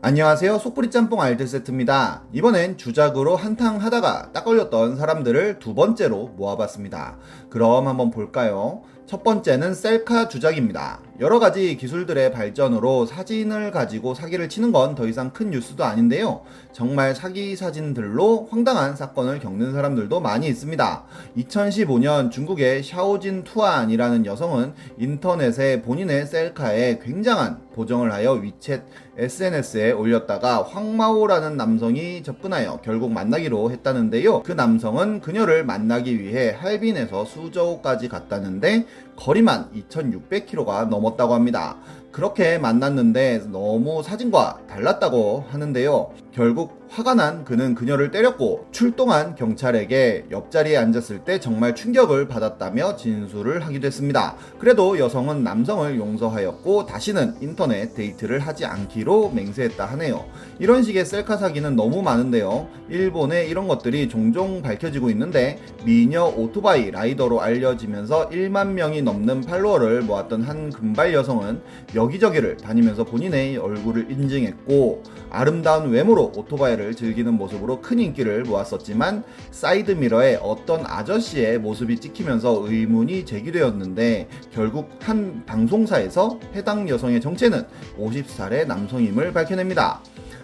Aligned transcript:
안녕하세요. 0.00 0.58
속풀이 0.58 0.92
짬뽕 0.92 1.20
알뜰 1.20 1.48
세트입니다. 1.48 2.22
이번엔 2.32 2.76
주작으로 2.78 3.34
한탕 3.34 3.82
하다가 3.82 4.30
딱 4.32 4.44
걸렸던 4.44 4.96
사람들을 4.96 5.58
두 5.58 5.74
번째로 5.74 6.28
모아봤습니다. 6.36 7.18
그럼 7.50 7.88
한번 7.88 8.12
볼까요? 8.12 8.82
첫 9.06 9.24
번째는 9.24 9.74
셀카 9.74 10.28
주작입니다. 10.28 11.00
여러 11.20 11.40
가지 11.40 11.76
기술들의 11.76 12.30
발전으로 12.30 13.04
사진을 13.04 13.72
가지고 13.72 14.14
사기를 14.14 14.48
치는 14.48 14.70
건 14.70 14.94
더 14.94 15.08
이상 15.08 15.32
큰 15.32 15.50
뉴스도 15.50 15.84
아닌데요. 15.84 16.42
정말 16.72 17.14
사기 17.14 17.56
사진들로 17.56 18.46
황당한 18.50 18.94
사건을 18.94 19.40
겪는 19.40 19.72
사람들도 19.72 20.20
많이 20.20 20.46
있습니다. 20.46 21.04
2015년 21.36 22.30
중국의 22.30 22.84
샤오진 22.84 23.42
투안이라는 23.42 24.26
여성은 24.26 24.74
인터넷에 24.96 25.82
본인의 25.82 26.26
셀카에 26.26 27.00
굉장한 27.02 27.68
보정을 27.74 28.12
하여 28.12 28.40
위챗 28.40 28.82
SNS에 29.16 29.90
올렸다가 29.92 30.62
황마오라는 30.62 31.56
남성이 31.56 32.22
접근하여 32.22 32.80
결국 32.84 33.12
만나기로 33.12 33.70
했다는데요. 33.72 34.42
그 34.44 34.52
남성은 34.52 35.20
그녀를 35.20 35.64
만나기 35.64 36.20
위해 36.20 36.50
할빈에서 36.56 37.24
수저우까지 37.24 38.08
갔다는데 38.08 38.86
거리만 39.16 39.70
2600km가 39.72 40.88
넘 40.88 41.04
었다고 41.08 41.34
합니다. 41.34 41.76
그렇게 42.12 42.58
만났는데 42.58 43.44
너무 43.50 44.02
사진과 44.02 44.60
달랐다고 44.68 45.44
하는데요. 45.50 46.10
결국 46.32 46.78
화가 46.90 47.14
난 47.14 47.44
그는 47.44 47.74
그녀를 47.74 48.10
때렸고 48.10 48.66
출동한 48.72 49.34
경찰에게 49.34 50.26
옆자리에 50.30 50.76
앉았을 50.76 51.18
때 51.24 51.38
정말 51.38 51.74
충격을 51.74 52.28
받았다며 52.28 52.96
진술을 52.96 53.66
하기도 53.66 53.86
했습니다. 53.86 54.36
그래도 54.58 54.98
여성은 54.98 55.44
남성을 55.44 55.98
용서하였고 55.98 56.86
다시는 56.86 57.36
인터넷 57.40 57.94
데이트를 57.94 58.38
하지 58.38 58.64
않기로 58.64 59.30
맹세했다 59.30 59.84
하네요. 59.84 60.24
이런 60.58 60.82
식의 60.82 61.04
셀카 61.04 61.36
사기는 61.36 61.76
너무 61.76 62.02
많은데요. 62.02 62.68
일본에 62.88 63.44
이런 63.44 63.68
것들이 63.68 64.08
종종 64.08 64.62
밝혀지고 64.62 65.10
있는데 65.10 65.58
미녀 65.84 66.24
오토바이 66.24 66.90
라이더로 66.90 67.42
알려지면서 67.42 68.30
1만 68.30 68.68
명이 68.68 69.02
넘는 69.02 69.42
팔로워를 69.42 70.02
모았던 70.02 70.42
한 70.42 70.70
금발 70.70 71.12
여성은 71.12 71.60
여기저기를 71.98 72.58
다니면서 72.58 73.02
본인의 73.04 73.56
얼굴을 73.56 74.10
인증했고 74.10 75.02
아름다운 75.30 75.90
외모로 75.90 76.32
오토바이를 76.36 76.94
즐기는 76.94 77.34
모습으로 77.34 77.80
큰 77.80 77.98
인기를 77.98 78.44
모았었지만 78.44 79.24
사이드미러에 79.50 80.38
어떤 80.40 80.86
아저씨의 80.86 81.58
모습이 81.58 81.98
찍히면서 81.98 82.62
의문이 82.64 83.24
제기되었는데 83.24 84.28
결국 84.52 84.90
한 85.00 85.42
방송사에서 85.44 86.38
해당 86.54 86.88
여성의 86.88 87.20
정체는 87.20 87.64
50살의 87.98 88.66
남성임을 88.68 89.32
밝혀냅니다. 89.32 90.00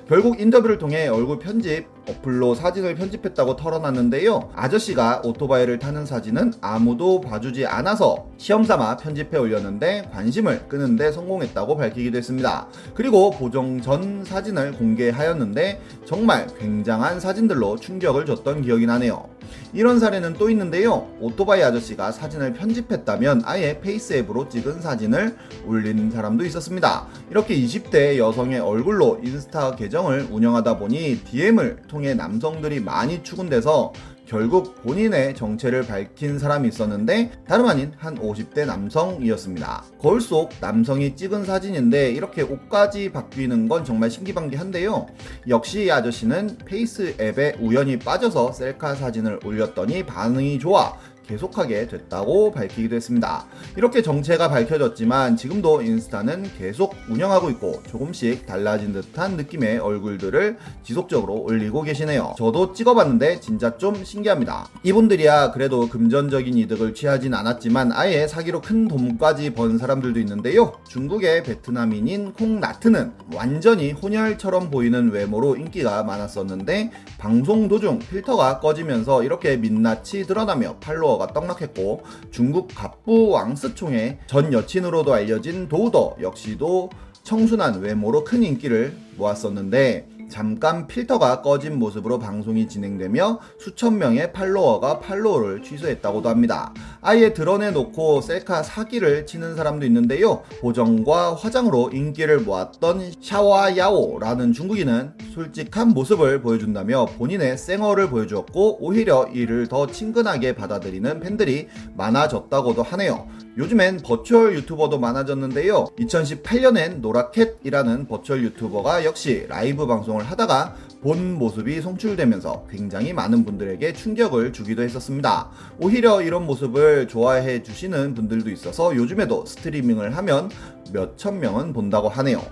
결국 0.08 0.40
인터뷰를 0.40 0.78
통해 0.78 1.06
얼굴 1.06 1.38
편집 1.38 1.93
어플로 2.08 2.54
사진을 2.54 2.94
편집했다고 2.96 3.56
털어놨는데요. 3.56 4.50
아저씨가 4.54 5.22
오토바이를 5.24 5.78
타는 5.78 6.06
사진은 6.06 6.54
아무도 6.60 7.20
봐주지 7.20 7.66
않아서 7.66 8.26
시험삼아 8.38 8.96
편집해 8.98 9.38
올렸는데 9.38 10.10
관심을 10.12 10.68
끄는데 10.68 11.12
성공했다고 11.12 11.76
밝히기도 11.76 12.18
했습니다. 12.18 12.68
그리고 12.94 13.30
보정 13.30 13.80
전 13.80 14.24
사진을 14.24 14.72
공개하였는데 14.72 15.80
정말 16.04 16.46
굉장한 16.58 17.20
사진들로 17.20 17.76
충격을 17.76 18.26
줬던 18.26 18.62
기억이 18.62 18.86
나네요. 18.86 19.28
이런 19.72 19.98
사례는 19.98 20.34
또 20.34 20.50
있는데요. 20.50 21.08
오토바이 21.20 21.62
아저씨가 21.62 22.12
사진을 22.12 22.52
편집했다면 22.54 23.42
아예 23.44 23.80
페이스 23.80 24.14
앱으로 24.14 24.48
찍은 24.48 24.80
사진을 24.80 25.36
올린 25.66 26.10
사람도 26.10 26.44
있었습니다. 26.44 27.08
이렇게 27.30 27.56
20대 27.56 28.16
여성의 28.18 28.60
얼굴로 28.60 29.20
인스타 29.24 29.74
계정을 29.76 30.28
운영하다 30.30 30.78
보니 30.78 31.24
DM을 31.24 31.82
통해 31.94 32.12
남성들이 32.12 32.80
많이 32.80 33.22
추근대서 33.22 33.92
결국 34.26 34.82
본인의 34.82 35.34
정체를 35.34 35.86
밝힌 35.86 36.38
사람이 36.38 36.68
있었는데 36.68 37.30
다름 37.46 37.66
아닌 37.66 37.92
한 37.96 38.18
50대 38.18 38.66
남성이었습니다. 38.66 39.84
거울 40.00 40.20
속 40.20 40.50
남성이 40.60 41.14
찍은 41.14 41.44
사진인데 41.44 42.10
이렇게 42.10 42.42
옷까지 42.42 43.12
바뀌는 43.12 43.68
건 43.68 43.84
정말 43.84 44.10
신기방기한데요. 44.10 45.06
역시 45.48 45.84
이 45.84 45.90
아저씨는 45.90 46.58
페이스 46.64 47.14
앱에 47.20 47.56
우연히 47.60 47.98
빠져서 47.98 48.52
셀카 48.52 48.94
사진을 48.94 49.40
올렸더니 49.44 50.04
반응이 50.04 50.58
좋아 50.58 50.96
계속하게 51.26 51.88
됐다고 51.88 52.52
밝히기도 52.52 52.94
했습니다. 52.96 53.46
이렇게 53.76 54.02
정체가 54.02 54.48
밝혀졌지만 54.48 55.36
지금도 55.36 55.82
인스타는 55.82 56.50
계속 56.58 56.94
운영하고 57.08 57.50
있고 57.50 57.82
조금씩 57.88 58.46
달라진 58.46 58.92
듯한 58.92 59.36
느낌의 59.36 59.78
얼굴들을 59.78 60.56
지속적으로 60.82 61.34
올리고 61.42 61.82
계시네요. 61.82 62.34
저도 62.36 62.72
찍어봤는데 62.72 63.40
진짜 63.40 63.76
좀 63.78 64.04
신기합니다. 64.14 64.68
이분들이야 64.82 65.52
그래도 65.52 65.88
금전적인 65.88 66.56
이득을 66.58 66.94
취하진 66.94 67.34
않았지만 67.34 67.92
아예 67.92 68.28
사기로 68.28 68.60
큰 68.60 68.86
돈까지 68.86 69.54
번 69.54 69.78
사람들도 69.78 70.20
있는데요. 70.20 70.74
중국의 70.88 71.42
베트남인인 71.42 72.32
콩나트는 72.34 73.12
완전히 73.34 73.92
혼혈처럼 73.92 74.70
보이는 74.70 75.10
외모로 75.10 75.56
인기가 75.56 76.04
많았었는데 76.04 76.90
방송 77.18 77.66
도중 77.66 77.98
필터가 77.98 78.60
꺼지면서 78.60 79.24
이렇게 79.24 79.56
민낯이 79.56 80.24
드러나며 80.26 80.76
팔로워 80.80 81.14
도우더가 81.14 81.32
떡락했고 81.32 82.02
중국 82.30 82.68
갑부 82.74 83.30
왕스총의 83.30 84.18
전 84.26 84.52
여친으로도 84.52 85.12
알려진 85.14 85.68
도우더 85.68 86.16
역시도 86.20 86.90
청순한 87.22 87.80
외모로 87.80 88.24
큰 88.24 88.42
인기를 88.42 88.94
모았었는데 89.16 90.08
잠깐 90.28 90.86
필터가 90.86 91.42
꺼진 91.42 91.78
모습으로 91.78 92.18
방송이 92.18 92.68
진행되며 92.68 93.40
수천 93.58 93.98
명의 93.98 94.32
팔로워가 94.32 95.00
팔로워를 95.00 95.62
취소했다고도 95.62 96.28
합니다. 96.28 96.72
아예 97.00 97.32
드러내놓고 97.32 98.20
셀카 98.20 98.62
사기를 98.62 99.26
치는 99.26 99.56
사람도 99.56 99.86
있는데요. 99.86 100.42
보정과 100.60 101.34
화장으로 101.34 101.90
인기를 101.92 102.40
모았던 102.40 103.12
샤와야오라는 103.20 104.52
중국인은 104.52 105.12
솔직한 105.34 105.88
모습을 105.88 106.42
보여준다며 106.42 107.06
본인의 107.18 107.58
쌩얼을 107.58 108.10
보여주었고 108.10 108.84
오히려 108.84 109.26
이를 109.32 109.68
더 109.68 109.86
친근하게 109.86 110.54
받아들이는 110.54 111.20
팬들이 111.20 111.68
많아졌다고도 111.96 112.82
하네요. 112.82 113.28
요즘엔 113.56 113.98
virtual 113.98 114.56
유튜버도 114.56 114.98
많아졌는데요. 114.98 115.84
2018년엔 115.98 117.00
노라캣이라는 117.00 118.08
virtual 118.08 118.42
유튜버가 118.42 119.04
역시 119.04 119.46
라이브 119.48 119.86
방송을 119.86 120.24
하다가 120.24 120.74
본 121.02 121.34
모습이 121.34 121.80
송출되면서 121.80 122.66
굉장히 122.68 123.12
많은 123.12 123.44
분들에게 123.44 123.92
충격을 123.92 124.52
주기도 124.52 124.82
했었습니다. 124.82 125.50
오히려 125.78 126.20
이런 126.20 126.46
모습을 126.46 127.06
좋아해 127.06 127.62
주시는 127.62 128.14
분들도 128.14 128.50
있어서 128.50 128.96
요즘에도 128.96 129.46
스트리밍을 129.46 130.16
하면 130.16 130.50
몇천 130.92 131.38
명은 131.38 131.72
본다고 131.72 132.08
하네요. 132.08 132.42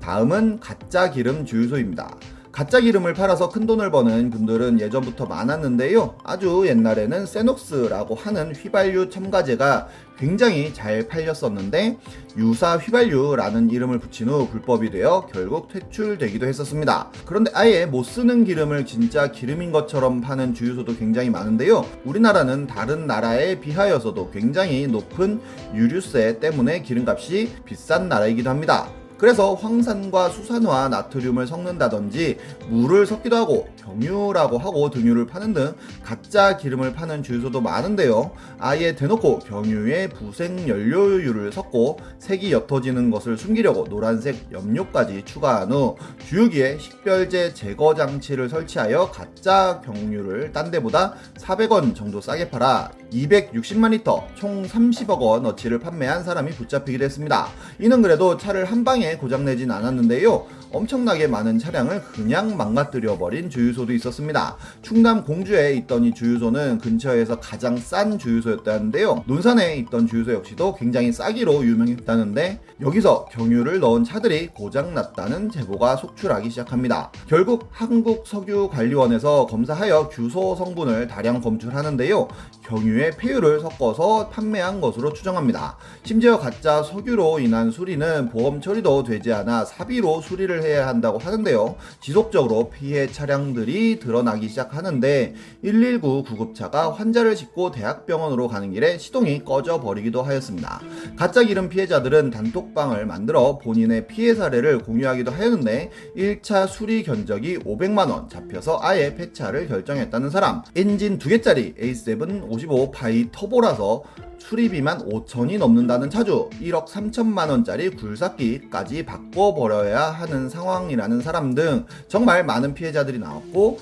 다음은 0.00 0.60
가짜 0.60 1.10
기름 1.10 1.44
주유소입니다. 1.44 2.16
가짜 2.56 2.80
기름을 2.80 3.12
팔아서 3.12 3.50
큰 3.50 3.66
돈을 3.66 3.90
버는 3.90 4.30
분들은 4.30 4.80
예전부터 4.80 5.26
많았는데요. 5.26 6.14
아주 6.24 6.64
옛날에는 6.66 7.26
세녹스라고 7.26 8.14
하는 8.14 8.54
휘발유 8.54 9.10
첨가제가 9.10 9.88
굉장히 10.18 10.72
잘 10.72 11.06
팔렸었는데 11.06 11.98
유사 12.38 12.78
휘발유라는 12.78 13.68
이름을 13.68 13.98
붙인 13.98 14.30
후 14.30 14.48
불법이 14.48 14.90
되어 14.90 15.28
결국 15.30 15.68
퇴출되기도 15.68 16.46
했었습니다. 16.46 17.10
그런데 17.26 17.50
아예 17.52 17.84
못 17.84 18.04
쓰는 18.04 18.46
기름을 18.46 18.86
진짜 18.86 19.30
기름인 19.30 19.70
것처럼 19.70 20.22
파는 20.22 20.54
주유소도 20.54 20.96
굉장히 20.96 21.28
많은데요. 21.28 21.84
우리나라는 22.06 22.68
다른 22.68 23.06
나라에 23.06 23.60
비하여서도 23.60 24.30
굉장히 24.30 24.86
높은 24.86 25.42
유류세 25.74 26.38
때문에 26.40 26.80
기름값이 26.80 27.52
비싼 27.66 28.08
나라이기도 28.08 28.48
합니다. 28.48 28.88
그래서 29.18 29.54
황산과 29.54 30.28
수산화 30.30 30.88
나트륨을 30.88 31.46
섞는다든지 31.46 32.38
물을 32.68 33.06
섞기도 33.06 33.36
하고 33.36 33.68
경유라고 33.76 34.58
하고 34.58 34.90
등유를 34.90 35.26
파는 35.26 35.54
등 35.54 35.74
가짜 36.02 36.56
기름을 36.56 36.92
파는 36.92 37.22
주유소도 37.22 37.60
많은데요. 37.60 38.32
아예 38.58 38.94
대놓고 38.94 39.40
경유에 39.40 40.08
부생 40.08 40.68
연료유를 40.68 41.52
섞고 41.52 41.98
색이 42.18 42.52
옅어지는 42.52 43.10
것을 43.10 43.38
숨기려고 43.38 43.84
노란색 43.84 44.52
염료까지 44.52 45.24
추가한 45.24 45.72
후 45.72 45.96
주유기에 46.28 46.78
식별제 46.78 47.54
제거 47.54 47.94
장치를 47.94 48.48
설치하여 48.48 49.10
가짜 49.10 49.80
경유를 49.84 50.52
딴 50.52 50.70
데보다 50.70 51.14
400원 51.38 51.94
정도 51.94 52.20
싸게 52.20 52.50
팔아 52.50 52.90
260만 53.12 53.90
리터 53.90 54.26
총 54.34 54.64
30억 54.64 55.20
원어치를 55.20 55.78
판매한 55.78 56.24
사람이 56.24 56.52
붙잡히기도 56.52 57.04
했습니다. 57.04 57.48
이는 57.78 58.02
그래도 58.02 58.36
차를 58.36 58.64
한 58.64 58.84
방에 58.84 59.16
고장내진 59.16 59.70
않았는데요. 59.70 60.46
엄청나게 60.72 61.28
많은 61.28 61.58
차량을 61.58 62.02
그냥 62.12 62.56
망가뜨려 62.56 63.16
버린 63.18 63.48
주유소도 63.48 63.92
있었습니다. 63.94 64.56
충남 64.82 65.24
공주에 65.24 65.74
있던 65.74 66.04
이 66.04 66.12
주유소는 66.12 66.78
근처에서 66.78 67.40
가장 67.40 67.76
싼 67.76 68.18
주유소였다는데요. 68.18 69.24
논산에 69.26 69.76
있던 69.76 70.06
주유소 70.06 70.32
역시도 70.32 70.74
굉장히 70.74 71.12
싸기로 71.12 71.64
유명했다는데 71.64 72.60
여기서 72.80 73.26
경유를 73.26 73.80
넣은 73.80 74.04
차들이 74.04 74.48
고장났다는 74.48 75.50
제보가 75.50 75.96
속출하기 75.96 76.50
시작합니다. 76.50 77.10
결국 77.28 77.68
한국석유관리원에서 77.70 79.46
검사하여 79.46 80.08
규소 80.08 80.56
성분을 80.56 81.06
다량 81.06 81.40
검출하는데요. 81.40 82.28
경유 82.64 82.95
에 82.96 83.10
폐유를 83.10 83.60
섞어서 83.60 84.30
판매한 84.30 84.80
것으로 84.80 85.12
추정합니다. 85.12 85.76
심지어 86.02 86.38
가짜 86.38 86.82
석유로 86.82 87.40
인한 87.40 87.70
수리는 87.70 88.30
보험 88.30 88.60
처리도 88.60 89.02
되지 89.02 89.32
않아 89.32 89.66
사비로 89.66 90.22
수리를 90.22 90.62
해야 90.62 90.86
한다고 90.88 91.18
하는데요. 91.18 91.76
지속적으로 92.00 92.70
피해 92.70 93.06
차량들이 93.06 93.98
드러나기 93.98 94.48
시작하는데 94.48 95.34
119 95.62 96.22
구급차가 96.24 96.92
환자를 96.92 97.36
싣고 97.36 97.70
대학병원으로 97.70 98.48
가는 98.48 98.72
길에 98.72 98.98
시동이 98.98 99.44
꺼져 99.44 99.80
버리기도 99.80 100.22
하였습니다. 100.22 100.80
가짜 101.16 101.42
기름 101.42 101.68
피해자들은 101.68 102.30
단톡방을 102.30 103.04
만들어 103.04 103.58
본인의 103.58 104.06
피해 104.06 104.34
사례를 104.34 104.78
공유하기도 104.78 105.30
하였는데 105.30 105.90
1차 106.16 106.66
수리 106.66 107.02
견적이 107.02 107.58
500만 107.58 108.10
원 108.10 108.28
잡혀서 108.28 108.80
아예 108.82 109.14
폐차를 109.14 109.68
결정했다는 109.68 110.30
사람 110.30 110.62
엔진 110.74 111.18
2개짜리 111.18 111.76
A7 111.78 112.16
55 112.48 112.85
bi-turbo라서 112.90 114.02
수리비만 114.38 115.08
5천이 115.08 115.58
넘는다는 115.58 116.08
차주 116.08 116.50
1억 116.62 116.86
3천만 116.86 117.50
원짜리 117.50 117.90
굴삭기까지 117.90 119.04
바꿔버려야 119.04 120.00
하는 120.10 120.48
상황이라는 120.48 121.20
사람 121.20 121.54
등 121.54 121.84
정말 122.06 122.44
많은 122.44 122.74
피해자들이 122.74 123.18
나왔고 123.18 123.80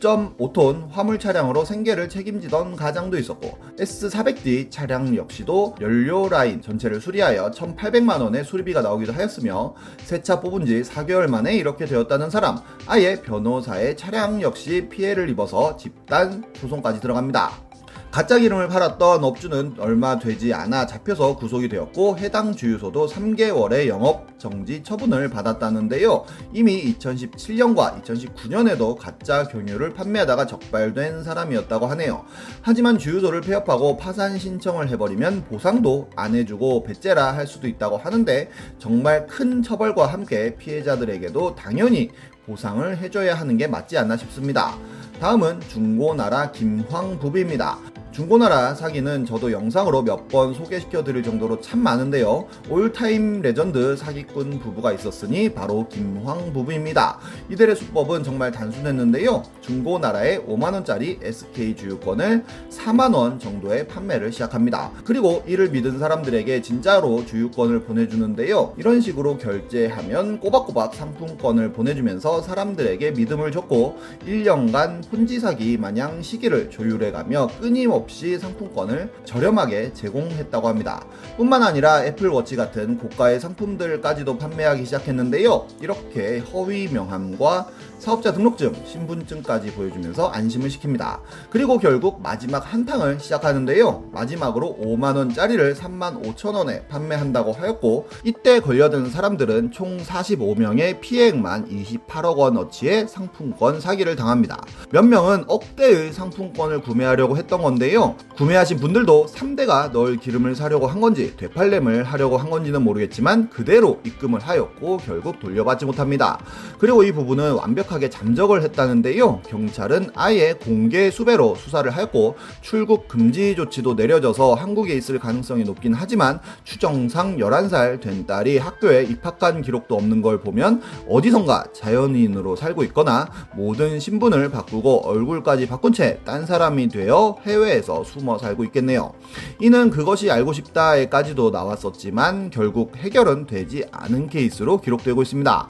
9.5톤 0.00 0.90
화물 0.90 1.18
차량으로 1.18 1.64
생계를 1.64 2.10
책임지던 2.10 2.76
가장도 2.76 3.16
있었고 3.16 3.56
S400D 3.78 4.70
차량 4.70 5.16
역시도 5.16 5.76
연료 5.80 6.28
라인 6.28 6.60
전체를 6.60 7.00
수리하여 7.00 7.52
1,800만 7.52 8.20
원의 8.20 8.44
수리비가 8.44 8.82
나오기도 8.82 9.12
하였으며 9.14 9.74
새 10.04 10.22
차 10.22 10.40
뽑은 10.40 10.66
지 10.66 10.82
4개월 10.82 11.26
만에 11.28 11.54
이렇게 11.56 11.86
되었다는 11.86 12.28
사람 12.28 12.58
아예 12.86 13.22
변호사의 13.22 13.96
차량 13.96 14.42
역시 14.42 14.88
피해를 14.90 15.30
입어서 15.30 15.76
집단 15.76 16.44
소송까지 16.56 17.00
들어갑니다. 17.00 17.71
가짜 18.12 18.38
기름을 18.38 18.68
팔았던 18.68 19.24
업주는 19.24 19.76
얼마 19.78 20.18
되지 20.18 20.52
않아 20.52 20.84
잡혀서 20.84 21.34
구속이 21.36 21.70
되었고 21.70 22.18
해당 22.18 22.54
주유소도 22.54 23.06
3개월의 23.06 23.88
영업 23.88 24.38
정지 24.38 24.82
처분을 24.82 25.30
받았다는데요. 25.30 26.26
이미 26.52 26.94
2017년과 26.94 28.02
2019년에도 28.02 28.98
가짜 28.98 29.44
경유를 29.44 29.94
판매하다가 29.94 30.44
적발된 30.44 31.24
사람이었다고 31.24 31.86
하네요. 31.86 32.26
하지만 32.60 32.98
주유소를 32.98 33.40
폐업하고 33.40 33.96
파산 33.96 34.38
신청을 34.38 34.90
해버리면 34.90 35.46
보상도 35.46 36.10
안 36.14 36.34
해주고 36.34 36.82
배째라 36.82 37.32
할 37.32 37.46
수도 37.46 37.66
있다고 37.66 37.96
하는데 37.96 38.50
정말 38.78 39.26
큰 39.26 39.62
처벌과 39.62 40.04
함께 40.04 40.54
피해자들에게도 40.56 41.54
당연히 41.54 42.10
보상을 42.44 42.98
해줘야 42.98 43.34
하는 43.36 43.56
게 43.56 43.66
맞지 43.66 43.96
않나 43.96 44.18
싶습니다. 44.18 44.76
다음은 45.18 45.60
중고나라 45.60 46.50
김황 46.50 47.09
부부입니다. 47.09 47.91
중고나라 48.12 48.74
사기는 48.74 49.24
저도 49.24 49.52
영상으로 49.52 50.02
몇 50.02 50.22
번 50.32 50.54
소개시켜 50.54 51.04
드릴 51.04 51.22
정도로 51.22 51.60
참 51.60 51.80
많은데요. 51.80 52.46
all-time 52.70 53.42
legend 53.42 53.96
사기꾼 53.96 54.60
부부가 54.60 54.92
있었으니 54.92 55.50
바로 55.52 55.86
김황 55.88 56.52
부부입니다. 56.54 57.18
이들의 57.50 57.76
수법은 57.76 58.22
정말 58.22 58.50
단순했는데요. 58.50 59.42
중고나라에 59.60 60.38
5만원짜리 60.46 61.18
SK 61.22 61.76
주유권을 61.76 62.44
4만원 62.70 63.40
정도의 63.40 63.88
판매를 63.88 64.32
시작합니다. 64.32 64.90
그리고 65.04 65.42
이를 65.46 65.68
믿은 65.70 65.98
사람들에게 65.98 66.62
진짜로 66.62 67.26
주유권을 67.26 67.82
보내주는데요. 67.82 68.74
이런 68.78 69.00
식으로 69.02 69.36
결제하면 69.36 70.40
꼬박꼬박 70.40 70.94
상품권을 70.94 71.72
보내주면서 71.72 72.40
사람들에게 72.42 73.10
믿음을 73.10 73.52
줬고 73.52 73.98
1년간 74.26 75.10
폰지 75.10 75.40
사기 75.40 75.76
마냥 75.76 76.22
시기를 76.22 76.70
조율해가며 76.70 77.48
끊임없이 77.60 78.01
없이 78.02 78.38
상품권을 78.38 79.12
저렴하게 79.24 79.92
제공했다고 79.94 80.68
합니다. 80.68 81.04
뿐만 81.36 81.62
아니라 81.62 82.04
애플워치 82.04 82.56
같은 82.56 82.98
고가의 82.98 83.40
상품들까지도 83.40 84.38
판매하기 84.38 84.84
시작했는데요. 84.84 85.66
이렇게 85.80 86.38
허위 86.38 86.88
명함과 86.88 87.68
사업자 88.02 88.32
등록증, 88.32 88.74
신분증까지 88.84 89.74
보여주면서 89.74 90.26
안심을 90.26 90.70
시킵니다. 90.70 91.20
그리고 91.50 91.78
결국 91.78 92.20
마지막 92.20 92.72
한탕을 92.72 93.20
시작하는데요. 93.20 94.10
마지막으로 94.10 94.76
5만원짜리를 94.82 95.76
3만 95.76 96.20
5천원에 96.24 96.88
판매한다고 96.88 97.52
하였고, 97.52 98.08
이때 98.24 98.58
걸려든 98.58 99.08
사람들은 99.10 99.70
총 99.70 99.98
45명의 99.98 101.00
피해액만 101.00 101.68
28억 101.68 102.38
원어치의 102.38 103.06
상품권 103.06 103.80
사기를 103.80 104.16
당합니다. 104.16 104.60
몇 104.90 105.02
명은 105.02 105.44
억대의 105.46 106.12
상품권을 106.12 106.80
구매하려고 106.80 107.36
했던 107.36 107.62
건데요. 107.62 107.91
구매하신 108.36 108.78
분들도 108.78 109.26
3대가 109.26 109.92
널 109.92 110.16
기름을 110.16 110.56
사려고 110.56 110.86
한 110.88 111.00
건지, 111.00 111.36
되팔렘을 111.36 112.04
하려고 112.04 112.36
한 112.36 112.50
건지는 112.50 112.82
모르겠지만, 112.82 113.50
그대로 113.50 114.00
입금을 114.04 114.40
하였고, 114.40 114.96
결국 114.98 115.38
돌려받지 115.38 115.84
못합니다. 115.84 116.38
그리고 116.78 117.04
이 117.04 117.12
부분은 117.12 117.52
완벽 117.52 117.92
명확하게 117.92 118.10
잠적을 118.10 118.62
했다는데요. 118.62 119.42
경찰은 119.42 120.10
아예 120.14 120.54
공개 120.54 121.10
수배로 121.10 121.54
수사를 121.56 121.90
하였고 121.90 122.36
출국 122.60 123.08
금지 123.08 123.54
조치도 123.54 123.94
내려져서 123.94 124.54
한국에 124.54 124.94
있을 124.94 125.18
가능성이 125.18 125.64
높긴 125.64 125.94
하지만 125.94 126.40
추정상 126.64 127.36
11살 127.36 128.00
된 128.00 128.26
딸이 128.26 128.58
학교에 128.58 129.04
입학한 129.04 129.62
기록도 129.62 129.94
없는 129.94 130.22
걸 130.22 130.40
보면 130.40 130.82
어디선가 131.08 131.66
자연인으로 131.74 132.56
살고 132.56 132.84
있거나 132.84 133.28
모든 133.54 134.00
신분을 134.00 134.50
바꾸고 134.50 135.06
얼굴까지 135.06 135.66
바꾼 135.68 135.92
채 135.92 136.20
딴 136.24 136.46
사람이 136.46 136.88
되어 136.88 137.36
해외에 137.44 137.81
서 137.82 138.04
숨어 138.04 138.38
살고 138.38 138.64
있겠네요. 138.64 139.12
이는 139.60 139.90
그것이 139.90 140.30
알고 140.30 140.52
싶다에까지도 140.52 141.50
나왔었지만 141.50 142.50
결국 142.50 142.96
해결은 142.96 143.46
되지 143.46 143.84
않은 143.90 144.28
케이스로 144.28 144.80
기록되고 144.80 145.22
있습니다. 145.22 145.68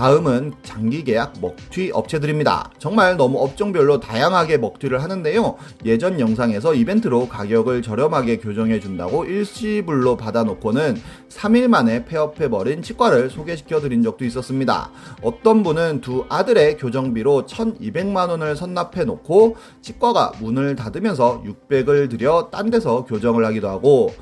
다음은 0.00 0.54
장기 0.62 1.04
계약 1.04 1.34
먹튀 1.42 1.90
업체들입니다. 1.92 2.70
정말 2.78 3.18
너무 3.18 3.36
업종별로 3.36 4.00
다양하게 4.00 4.56
먹튀를 4.56 5.02
하는데요. 5.02 5.56
예전 5.84 6.18
영상에서 6.18 6.72
이벤트로 6.72 7.28
가격을 7.28 7.82
저렴하게 7.82 8.38
교정해 8.38 8.80
준다고 8.80 9.26
일시불로 9.26 10.16
받아놓고는 10.16 10.96
3일 11.28 11.68
만에 11.68 12.06
폐업해버린 12.06 12.80
치과를 12.80 13.28
소개시켜 13.28 13.80
드린 13.80 14.02
적도 14.02 14.24
있었습니다. 14.24 14.90
어떤 15.20 15.62
분은 15.62 16.00
두 16.00 16.24
아들의 16.30 16.78
교정비로 16.78 17.44
1200만 17.44 18.30
원을 18.30 18.56
선납해 18.56 19.04
놓고 19.04 19.56
치과가 19.82 20.32
문을 20.40 20.76
닫으면서 20.76 21.44
600을 21.44 22.08
들여 22.08 22.48
딴 22.50 22.70
데서 22.70 23.04
교정을 23.04 23.44
하기도 23.44 23.68
하고 23.68 24.14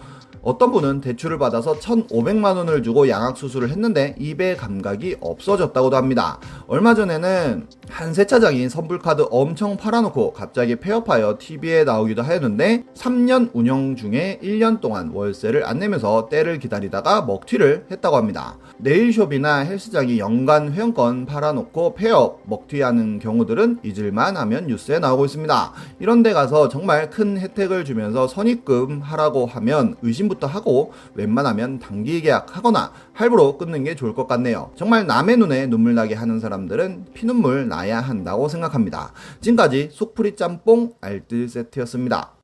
어떤 0.43 0.73
분은 0.73 1.01
대출을 1.01 1.39
받아서 1.39 1.79
1,500만 1.79 2.57
원을 2.57 2.83
주고 2.83 3.09
양악 3.09 3.37
수술을 3.37 3.71
했는데 3.71 4.15
입의 4.19 4.57
감각이 4.57 5.17
없어졌다고도 5.21 5.97
합니다. 5.97 6.39
얼마 6.67 6.95
전에는 6.95 7.67
한 7.89 8.15
세차장이 8.15 8.69
선불카드 8.69 9.27
엄청 9.31 9.77
팔아놓고 9.77 10.33
갑자기 10.33 10.77
폐업하여 10.77 11.37
TV에 11.39 11.85
나오기도 11.85 12.23
하였는데 12.23 12.85
3년 12.95 13.51
운영 13.53 13.97
중에 13.97 14.39
1년 14.43 14.81
동안 14.81 15.11
월세를 15.13 15.67
안 15.67 15.79
내면서 15.79 16.29
때를 16.29 16.59
기다리다가 16.59 17.23
먹튀를 17.23 17.87
했다고 17.91 18.17
합니다. 18.17 18.59
네일숍이나 18.79 19.59
헬스장이 19.59 20.19
연간 20.19 20.73
회원권 20.73 21.27
팔아놓고 21.27 21.95
폐업, 21.95 22.43
먹튀하는 22.45 23.19
경우들은 23.19 23.81
잊을만 23.83 24.37
하면 24.37 24.67
뉴스에 24.67 24.99
나오고 24.99 25.25
있습니다. 25.25 25.73
이런 25.99 26.23
데 26.23 26.33
가서 26.33 26.69
정말 26.69 27.11
큰 27.11 27.39
혜택을 27.39 27.85
주면서 27.85 28.29
선입금 28.29 29.01
하라고 29.01 29.47
하면 29.47 29.97
의심 30.03 30.28
부터 30.29 30.47
하고 30.47 30.93
웬만하면 31.15 31.79
단기 31.79 32.21
계약하거나 32.21 32.93
할부로 33.13 33.59
끊는 33.59 33.85
게 33.85 33.95
좋을 33.95 34.15
것 34.15 34.27
같네요. 34.27 34.71
정말 34.77 35.07
남의 35.07 35.37
눈에 35.37 35.67
눈물 35.67 35.95
나게 35.95 36.15
하는 36.15 36.41
사람들은 36.41 37.07
피눈물 37.15 37.69
나야 37.69 38.01
한다고 38.01 38.49
생각합니다. 38.49 39.13
지금까지 39.41 39.91
속풀이 39.93 40.37
짬뽕 40.37 40.93
알뜰 41.01 41.49
세트였습니다. 41.49 42.38